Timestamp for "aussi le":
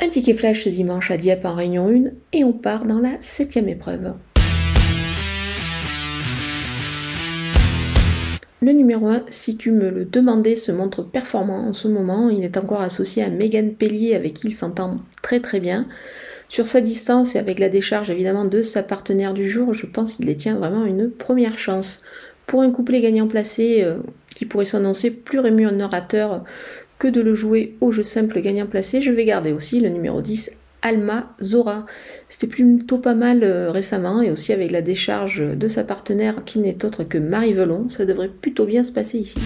29.52-29.88